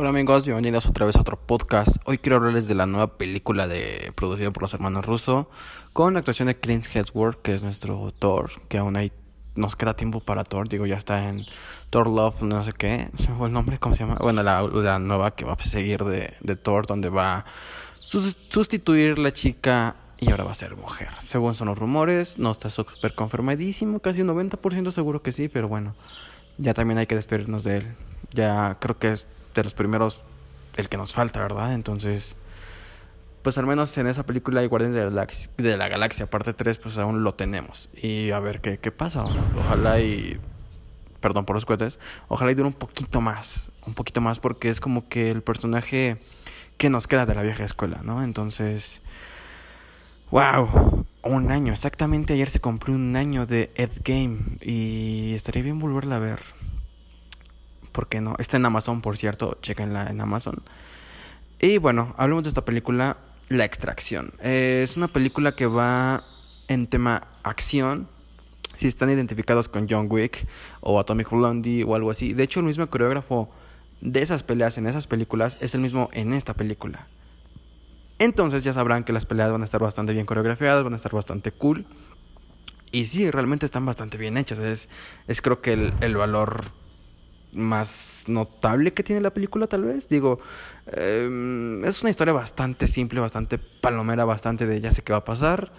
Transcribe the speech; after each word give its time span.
Hola 0.00 0.08
amigos, 0.08 0.46
bienvenidos 0.46 0.86
otra 0.86 1.04
vez 1.04 1.16
a 1.16 1.20
otro 1.20 1.38
podcast. 1.38 1.98
Hoy 2.06 2.16
quiero 2.16 2.36
hablarles 2.36 2.66
de 2.66 2.74
la 2.74 2.86
nueva 2.86 3.18
película 3.18 3.68
de 3.68 4.14
producida 4.16 4.50
por 4.50 4.62
los 4.62 4.72
hermanos 4.72 5.04
Russo 5.04 5.50
con 5.92 6.14
la 6.14 6.20
actuación 6.20 6.48
de 6.48 6.58
Chris 6.58 6.88
Hemsworth, 6.96 7.42
que 7.42 7.52
es 7.52 7.62
nuestro 7.62 8.10
Thor, 8.18 8.50
que 8.68 8.78
aún 8.78 8.96
hay 8.96 9.12
nos 9.56 9.76
queda 9.76 9.96
tiempo 9.96 10.20
para 10.20 10.42
Thor, 10.42 10.70
digo, 10.70 10.86
ya 10.86 10.96
está 10.96 11.28
en 11.28 11.44
Thor 11.90 12.08
Love, 12.08 12.40
no 12.44 12.62
sé 12.62 12.72
qué, 12.72 13.10
se 13.18 13.28
me 13.28 13.36
fue 13.36 13.48
el 13.48 13.52
nombre, 13.52 13.78
¿cómo 13.78 13.94
se 13.94 14.04
llama? 14.04 14.16
Bueno, 14.18 14.42
la, 14.42 14.62
la 14.62 14.98
nueva 14.98 15.32
que 15.32 15.44
va 15.44 15.52
a 15.52 15.62
seguir 15.62 16.02
de, 16.04 16.32
de 16.40 16.56
Thor, 16.56 16.86
donde 16.86 17.10
va 17.10 17.36
a 17.36 17.44
sustituir 17.94 19.18
la 19.18 19.34
chica 19.34 19.96
y 20.16 20.30
ahora 20.30 20.44
va 20.44 20.52
a 20.52 20.54
ser 20.54 20.76
mujer. 20.76 21.10
Según 21.20 21.54
son 21.54 21.68
los 21.68 21.78
rumores, 21.78 22.38
no 22.38 22.52
está 22.52 22.70
súper 22.70 23.14
confirmadísimo, 23.14 24.00
casi 24.00 24.22
un 24.22 24.28
90% 24.28 24.92
seguro 24.92 25.20
que 25.20 25.32
sí, 25.32 25.48
pero 25.50 25.68
bueno, 25.68 25.94
ya 26.56 26.72
también 26.72 26.96
hay 26.96 27.06
que 27.06 27.16
despedirnos 27.16 27.64
de 27.64 27.76
él. 27.76 27.96
Ya 28.32 28.78
creo 28.80 28.98
que 28.98 29.12
es 29.12 29.28
de 29.54 29.64
los 29.64 29.74
primeros 29.74 30.22
el 30.76 30.88
que 30.88 30.96
nos 30.96 31.12
falta, 31.12 31.40
¿verdad? 31.40 31.74
Entonces, 31.74 32.36
pues 33.42 33.56
al 33.58 33.66
menos 33.66 33.96
en 33.98 34.06
esa 34.06 34.24
película 34.24 34.60
de 34.60 34.66
Guardianes 34.66 34.96
de 34.96 35.10
la, 35.10 35.26
de 35.56 35.76
la 35.76 35.88
Galaxia, 35.88 36.28
parte 36.28 36.52
3, 36.52 36.78
pues 36.78 36.98
aún 36.98 37.22
lo 37.22 37.34
tenemos. 37.34 37.88
Y 37.94 38.30
a 38.30 38.40
ver 38.40 38.60
qué, 38.60 38.78
qué 38.78 38.90
pasa. 38.90 39.24
Ojalá 39.56 40.00
y... 40.00 40.38
Perdón 41.20 41.44
por 41.44 41.54
los 41.54 41.66
cohetes. 41.66 41.98
Ojalá 42.28 42.50
y 42.50 42.54
dure 42.54 42.68
un 42.68 42.74
poquito 42.74 43.20
más. 43.20 43.70
Un 43.86 43.94
poquito 43.94 44.20
más 44.20 44.40
porque 44.40 44.70
es 44.70 44.80
como 44.80 45.08
que 45.08 45.30
el 45.30 45.42
personaje 45.42 46.16
que 46.78 46.88
nos 46.88 47.06
queda 47.06 47.26
de 47.26 47.34
la 47.34 47.42
vieja 47.42 47.64
escuela, 47.64 48.00
¿no? 48.02 48.22
Entonces... 48.22 49.02
¡Wow! 50.30 51.06
Un 51.22 51.50
año. 51.50 51.72
Exactamente 51.72 52.34
ayer 52.34 52.48
se 52.48 52.60
compró 52.60 52.94
un 52.94 53.16
año 53.16 53.46
de 53.46 53.70
Ed 53.74 53.90
Game. 54.04 54.56
Y 54.62 55.34
estaría 55.34 55.62
bien 55.62 55.78
volverla 55.78 56.16
a 56.16 56.20
ver. 56.20 56.40
¿Por 57.92 58.08
qué 58.08 58.20
no? 58.20 58.36
Está 58.38 58.56
en 58.56 58.66
Amazon, 58.66 59.00
por 59.00 59.16
cierto. 59.16 59.58
Chequenla 59.62 60.08
en 60.10 60.20
Amazon. 60.20 60.62
Y 61.60 61.78
bueno, 61.78 62.14
hablemos 62.16 62.44
de 62.44 62.48
esta 62.48 62.64
película, 62.64 63.18
La 63.48 63.64
Extracción. 63.64 64.32
Eh, 64.40 64.82
es 64.84 64.96
una 64.96 65.08
película 65.08 65.54
que 65.54 65.66
va 65.66 66.24
en 66.68 66.86
tema 66.86 67.28
acción. 67.42 68.08
Si 68.76 68.86
están 68.86 69.10
identificados 69.10 69.68
con 69.68 69.86
John 69.88 70.06
Wick 70.08 70.46
o 70.80 70.98
Atomic 70.98 71.30
Blondie 71.30 71.84
o 71.84 71.94
algo 71.94 72.10
así. 72.10 72.32
De 72.32 72.44
hecho, 72.44 72.60
el 72.60 72.66
mismo 72.66 72.88
coreógrafo 72.88 73.50
de 74.00 74.22
esas 74.22 74.42
peleas 74.42 74.78
en 74.78 74.86
esas 74.86 75.06
películas 75.06 75.58
es 75.60 75.74
el 75.74 75.82
mismo 75.82 76.08
en 76.12 76.32
esta 76.32 76.54
película. 76.54 77.06
Entonces 78.18 78.64
ya 78.64 78.72
sabrán 78.72 79.04
que 79.04 79.12
las 79.12 79.26
peleas 79.26 79.50
van 79.50 79.62
a 79.62 79.64
estar 79.64 79.80
bastante 79.80 80.12
bien 80.12 80.26
coreografiadas, 80.26 80.82
van 80.82 80.94
a 80.94 80.96
estar 80.96 81.12
bastante 81.12 81.52
cool. 81.52 81.86
Y 82.92 83.04
sí, 83.04 83.30
realmente 83.30 83.66
están 83.66 83.84
bastante 83.84 84.16
bien 84.16 84.36
hechas. 84.36 84.58
Es, 84.58 84.88
es 85.28 85.42
creo 85.42 85.60
que 85.60 85.74
el, 85.74 85.94
el 86.00 86.16
valor 86.16 86.64
más 87.52 88.24
notable 88.28 88.92
que 88.92 89.02
tiene 89.02 89.20
la 89.20 89.32
película, 89.32 89.66
tal 89.66 89.84
vez. 89.84 90.08
Digo, 90.08 90.40
em, 90.86 91.84
es 91.84 92.02
una 92.02 92.10
historia 92.10 92.32
bastante 92.32 92.86
simple, 92.86 93.20
bastante 93.20 93.58
palomera, 93.58 94.24
bastante 94.24 94.66
de 94.66 94.80
ya 94.80 94.90
sé 94.90 95.02
qué 95.02 95.12
va 95.12 95.20
a 95.20 95.24
pasar. 95.24 95.72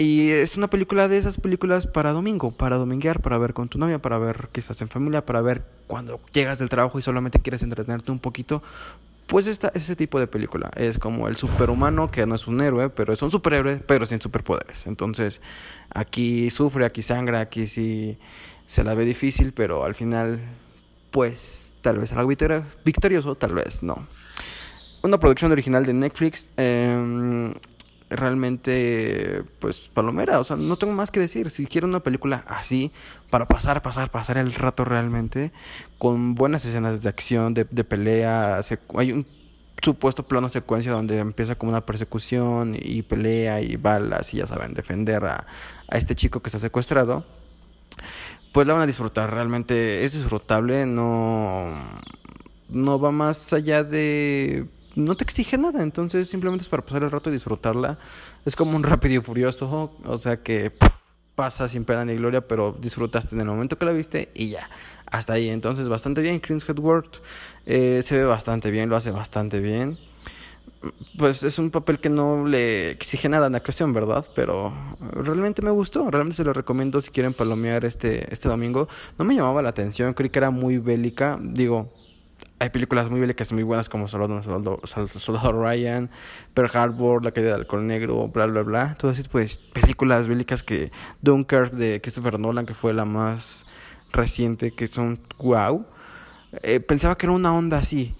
Y 0.00 0.30
es 0.30 0.56
una 0.56 0.70
película 0.70 1.08
de 1.08 1.18
esas 1.18 1.38
películas 1.38 1.88
para 1.88 2.12
domingo, 2.12 2.52
para 2.52 2.76
dominguear, 2.76 3.20
para 3.20 3.36
ver 3.36 3.52
con 3.52 3.68
tu 3.68 3.78
novia, 3.78 4.00
para 4.00 4.16
ver 4.16 4.48
que 4.52 4.60
estás 4.60 4.80
en 4.80 4.88
familia, 4.88 5.26
para 5.26 5.40
ver 5.40 5.64
cuando 5.88 6.20
llegas 6.32 6.60
del 6.60 6.68
trabajo 6.68 7.00
y 7.00 7.02
solamente 7.02 7.40
quieres 7.40 7.64
entretenerte 7.64 8.12
un 8.12 8.20
poquito. 8.20 8.62
Pues 9.26 9.48
esta, 9.48 9.72
ese 9.74 9.96
tipo 9.96 10.20
de 10.20 10.28
película. 10.28 10.70
Es 10.76 10.98
como 10.98 11.26
el 11.26 11.36
superhumano 11.36 12.12
que 12.12 12.24
no 12.26 12.36
es 12.36 12.46
un 12.46 12.60
héroe, 12.60 12.90
pero 12.90 13.12
es 13.12 13.20
un 13.22 13.32
superhéroe, 13.32 13.78
pero 13.78 14.06
sin 14.06 14.20
superpoderes. 14.20 14.86
Entonces, 14.86 15.42
aquí 15.90 16.48
sufre, 16.48 16.86
aquí 16.86 17.02
sangra, 17.02 17.40
aquí 17.40 17.66
sí 17.66 18.18
se 18.66 18.84
la 18.84 18.94
ve 18.94 19.04
difícil, 19.04 19.52
pero 19.52 19.84
al 19.84 19.96
final 19.96 20.40
pues 21.10 21.76
tal 21.80 21.98
vez 21.98 22.12
algo 22.12 22.28
victorioso, 22.84 23.34
tal 23.34 23.54
vez 23.54 23.82
no. 23.82 24.06
Una 25.02 25.18
producción 25.18 25.52
original 25.52 25.86
de 25.86 25.92
Netflix, 25.92 26.50
em, 26.56 27.54
realmente, 28.10 29.44
pues 29.58 29.88
palomera, 29.88 30.40
o 30.40 30.44
sea, 30.44 30.56
no 30.56 30.76
tengo 30.76 30.92
más 30.92 31.10
que 31.10 31.20
decir. 31.20 31.50
Si 31.50 31.66
quiero 31.66 31.86
una 31.86 32.00
película 32.00 32.44
así, 32.48 32.90
para 33.30 33.46
pasar, 33.46 33.82
pasar, 33.82 34.10
pasar 34.10 34.38
el 34.38 34.52
rato 34.54 34.84
realmente, 34.84 35.52
con 35.98 36.34
buenas 36.34 36.64
escenas 36.64 37.02
de 37.02 37.08
acción, 37.08 37.54
de, 37.54 37.66
de 37.70 37.84
pelea, 37.84 38.60
hay 38.96 39.12
un 39.12 39.26
supuesto 39.82 40.26
plano 40.26 40.48
secuencia 40.48 40.90
donde 40.90 41.18
empieza 41.18 41.54
como 41.54 41.70
una 41.70 41.86
persecución 41.86 42.76
y 42.80 43.02
pelea 43.02 43.60
y 43.60 43.76
balas 43.76 44.34
y 44.34 44.38
ya 44.38 44.46
saben, 44.46 44.74
defender 44.74 45.24
a, 45.24 45.46
a 45.88 45.96
este 45.96 46.14
chico 46.16 46.40
que 46.40 46.48
está 46.48 46.58
secuestrado 46.58 47.24
pues 48.52 48.66
la 48.66 48.74
van 48.74 48.82
a 48.82 48.86
disfrutar. 48.86 49.32
Realmente 49.32 50.04
es 50.04 50.12
disfrutable, 50.14 50.86
no, 50.86 51.74
no 52.68 53.00
va 53.00 53.12
más 53.12 53.52
allá 53.52 53.84
de... 53.84 54.66
No 54.94 55.16
te 55.16 55.22
exige 55.22 55.58
nada, 55.58 55.82
entonces 55.82 56.28
simplemente 56.28 56.62
es 56.62 56.68
para 56.68 56.84
pasar 56.84 57.04
el 57.04 57.10
rato 57.10 57.30
y 57.30 57.32
disfrutarla. 57.32 57.98
Es 58.44 58.56
como 58.56 58.76
un 58.76 58.82
rápido 58.84 59.20
y 59.20 59.22
furioso, 59.22 59.92
o 60.04 60.18
sea 60.18 60.42
que 60.42 60.72
pasa 61.34 61.68
sin 61.68 61.84
pena 61.84 62.04
ni 62.04 62.16
gloria, 62.16 62.40
pero 62.48 62.76
disfrutaste 62.80 63.36
en 63.36 63.42
el 63.42 63.46
momento 63.46 63.78
que 63.78 63.84
la 63.84 63.92
viste 63.92 64.30
y 64.34 64.48
ya, 64.48 64.68
hasta 65.06 65.34
ahí. 65.34 65.48
Entonces 65.48 65.88
bastante 65.88 66.20
bien, 66.20 66.40
Chris 66.40 66.68
Headworth 66.68 67.22
eh, 67.64 68.00
se 68.02 68.16
ve 68.16 68.24
bastante 68.24 68.72
bien, 68.72 68.88
lo 68.88 68.96
hace 68.96 69.12
bastante 69.12 69.60
bien 69.60 69.98
pues 71.16 71.42
es 71.42 71.58
un 71.58 71.70
papel 71.70 71.98
que 71.98 72.08
no 72.08 72.46
le 72.46 72.90
exige 72.90 73.28
nada 73.28 73.46
en 73.46 73.52
la 73.52 73.58
actuación, 73.58 73.92
¿verdad? 73.92 74.24
Pero 74.34 74.72
realmente 75.12 75.62
me 75.62 75.70
gustó, 75.70 76.10
realmente 76.10 76.36
se 76.36 76.44
lo 76.44 76.52
recomiendo 76.52 77.00
si 77.00 77.10
quieren 77.10 77.34
palomear 77.34 77.84
este, 77.84 78.32
este 78.32 78.48
domingo. 78.48 78.88
No 79.18 79.24
me 79.24 79.34
llamaba 79.34 79.62
la 79.62 79.70
atención, 79.70 80.14
creí 80.14 80.30
que 80.30 80.38
era 80.38 80.50
muy 80.50 80.78
bélica, 80.78 81.38
digo, 81.40 81.92
hay 82.60 82.70
películas 82.70 83.08
muy 83.10 83.20
bélicas 83.20 83.52
muy 83.52 83.62
buenas 83.62 83.88
como 83.88 84.08
Soldado, 84.08 84.42
Soldado, 84.42 84.80
Soldado 84.84 85.52
Ryan, 85.52 86.10
Pearl 86.54 86.70
Harbor, 86.72 87.24
La 87.24 87.30
caída 87.30 87.52
del 87.52 87.60
alcohol 87.60 87.86
negro, 87.86 88.28
bla, 88.28 88.46
bla, 88.46 88.62
bla. 88.62 88.94
Todas 88.98 89.18
esas 89.18 89.28
pues, 89.28 89.58
películas 89.58 90.28
bélicas 90.28 90.62
que 90.62 90.90
Dunkirk 91.22 91.72
de 91.72 92.00
Christopher 92.00 92.38
Nolan, 92.38 92.66
que 92.66 92.74
fue 92.74 92.92
la 92.92 93.04
más 93.04 93.64
reciente, 94.12 94.72
que 94.72 94.88
son 94.88 95.20
wow. 95.38 95.86
Eh, 96.62 96.80
pensaba 96.80 97.16
que 97.16 97.26
era 97.26 97.32
una 97.32 97.54
onda 97.54 97.78
así, 97.78 98.14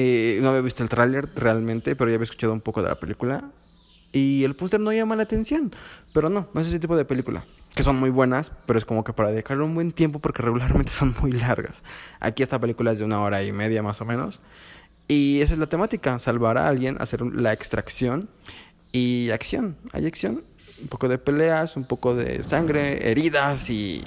eh, 0.00 0.38
no 0.40 0.50
había 0.50 0.60
visto 0.60 0.84
el 0.84 0.88
tráiler 0.88 1.28
realmente, 1.34 1.96
pero 1.96 2.08
ya 2.08 2.14
había 2.14 2.22
escuchado 2.22 2.52
un 2.52 2.60
poco 2.60 2.84
de 2.84 2.88
la 2.88 3.00
película. 3.00 3.50
Y 4.12 4.44
el 4.44 4.54
póster 4.54 4.78
no 4.78 4.92
llama 4.92 5.16
la 5.16 5.24
atención. 5.24 5.72
Pero 6.14 6.30
no, 6.30 6.48
no 6.54 6.60
es 6.60 6.68
ese 6.68 6.78
tipo 6.78 6.96
de 6.96 7.04
película. 7.04 7.44
Que 7.74 7.82
son 7.82 7.98
muy 7.98 8.10
buenas, 8.10 8.52
pero 8.64 8.78
es 8.78 8.84
como 8.84 9.02
que 9.02 9.12
para 9.12 9.32
dedicarle 9.32 9.64
un 9.64 9.74
buen 9.74 9.90
tiempo 9.90 10.20
porque 10.20 10.40
regularmente 10.40 10.92
son 10.92 11.16
muy 11.20 11.32
largas. 11.32 11.82
Aquí 12.20 12.44
esta 12.44 12.60
película 12.60 12.92
es 12.92 13.00
de 13.00 13.06
una 13.06 13.20
hora 13.20 13.42
y 13.42 13.50
media 13.50 13.82
más 13.82 14.00
o 14.00 14.04
menos. 14.04 14.40
Y 15.08 15.40
esa 15.40 15.54
es 15.54 15.58
la 15.58 15.66
temática, 15.66 16.16
salvar 16.20 16.58
a 16.58 16.68
alguien, 16.68 16.96
hacer 17.00 17.22
la 17.22 17.52
extracción 17.52 18.28
y 18.92 19.30
acción. 19.30 19.76
Hay 19.92 20.06
acción, 20.06 20.44
un 20.80 20.86
poco 20.86 21.08
de 21.08 21.18
peleas, 21.18 21.76
un 21.76 21.84
poco 21.84 22.14
de 22.14 22.44
sangre, 22.44 23.10
heridas 23.10 23.68
y 23.68 24.04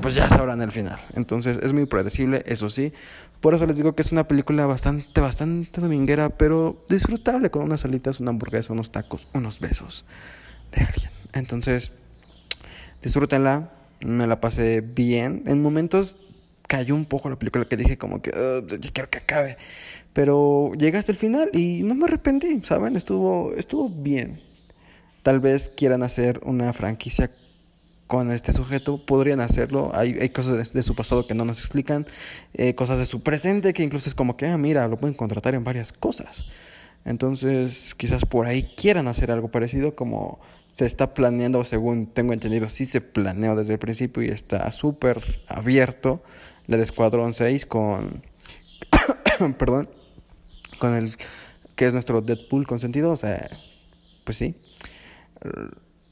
pues 0.00 0.14
ya 0.14 0.28
sabrán 0.28 0.62
el 0.62 0.72
final. 0.72 0.98
Entonces 1.14 1.58
es 1.62 1.72
muy 1.72 1.86
predecible, 1.86 2.42
eso 2.46 2.70
sí. 2.70 2.92
Por 3.40 3.54
eso 3.54 3.66
les 3.66 3.76
digo 3.76 3.94
que 3.94 4.02
es 4.02 4.12
una 4.12 4.28
película 4.28 4.66
bastante, 4.66 5.20
bastante 5.20 5.80
dominguera, 5.80 6.30
pero 6.30 6.84
disfrutable 6.88 7.50
con 7.50 7.62
unas 7.62 7.80
salitas, 7.80 8.20
una 8.20 8.30
hamburguesa, 8.30 8.72
unos 8.72 8.92
tacos, 8.92 9.28
unos 9.32 9.60
besos 9.60 10.04
de 10.72 10.82
alguien. 10.84 11.10
Entonces, 11.32 11.92
disfrútenla. 13.02 13.70
Me 14.00 14.26
la 14.26 14.40
pasé 14.40 14.80
bien. 14.80 15.42
En 15.46 15.60
momentos 15.60 16.16
cayó 16.66 16.94
un 16.94 17.04
poco 17.04 17.28
la 17.28 17.38
película 17.38 17.66
que 17.66 17.76
dije 17.76 17.98
como 17.98 18.22
que 18.22 18.30
ya 18.30 18.92
quiero 18.92 19.10
que 19.10 19.18
acabe. 19.18 19.58
Pero 20.12 20.72
llegué 20.78 20.98
hasta 20.98 21.12
el 21.12 21.18
final 21.18 21.50
y 21.52 21.82
no 21.82 21.94
me 21.94 22.04
arrepentí, 22.04 22.60
¿saben? 22.64 22.96
Estuvo, 22.96 23.52
estuvo 23.54 23.88
bien. 23.88 24.40
Tal 25.22 25.40
vez 25.40 25.70
quieran 25.76 26.02
hacer 26.02 26.40
una 26.44 26.72
franquicia 26.72 27.30
con 28.10 28.32
este 28.32 28.52
sujeto, 28.52 28.98
podrían 28.98 29.38
hacerlo. 29.40 29.92
Hay, 29.94 30.30
cosas 30.30 30.72
de, 30.72 30.82
su 30.82 30.96
pasado 30.96 31.28
que 31.28 31.34
no 31.34 31.44
nos 31.44 31.60
explican, 31.60 32.06
eh, 32.54 32.74
cosas 32.74 32.98
de 32.98 33.06
su 33.06 33.22
presente 33.22 33.72
que 33.72 33.84
incluso 33.84 34.08
es 34.08 34.16
como 34.16 34.36
que, 34.36 34.48
ah, 34.48 34.58
mira, 34.58 34.88
lo 34.88 34.98
pueden 34.98 35.14
contratar 35.14 35.54
en 35.54 35.62
varias 35.62 35.92
cosas. 35.92 36.44
Entonces, 37.04 37.94
quizás 37.94 38.24
por 38.24 38.48
ahí 38.48 38.64
quieran 38.76 39.06
hacer 39.06 39.30
algo 39.30 39.52
parecido 39.52 39.94
como 39.94 40.40
se 40.72 40.86
está 40.86 41.14
planeando, 41.14 41.62
según 41.62 42.08
tengo 42.08 42.32
entendido, 42.32 42.66
sí 42.66 42.84
se 42.84 43.00
planeó 43.00 43.54
desde 43.54 43.74
el 43.74 43.78
principio 43.78 44.24
y 44.24 44.30
está 44.30 44.68
súper 44.72 45.22
abierto 45.46 46.20
la 46.66 46.78
de 46.78 46.82
Escuadrón 46.82 47.32
6 47.32 47.64
con, 47.64 48.24
perdón, 49.56 49.88
con 50.80 50.94
el 50.94 51.14
que 51.76 51.86
es 51.86 51.92
nuestro 51.92 52.22
Deadpool 52.22 52.66
consentido, 52.66 53.12
o 53.12 53.16
sea, 53.16 53.50
pues 54.24 54.36
sí 54.36 54.56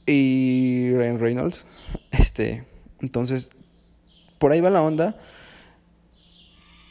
y 0.09 0.91
Ryan 0.93 1.19
Reynolds. 1.19 1.65
Este, 2.11 2.65
entonces, 3.01 3.51
por 4.37 4.51
ahí 4.51 4.61
va 4.61 4.69
la 4.69 4.81
onda. 4.81 5.19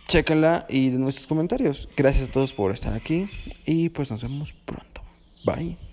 Chéquenla 0.06 0.66
y 0.68 0.90
de 0.90 0.98
nuestros 0.98 1.26
comentarios. 1.26 1.88
Gracias 1.96 2.28
a 2.28 2.32
todos 2.32 2.54
por 2.54 2.72
estar 2.72 2.94
aquí 2.94 3.28
y 3.66 3.90
pues 3.90 4.10
nos 4.10 4.22
vemos 4.22 4.54
pronto. 4.64 5.02
Bye. 5.44 5.87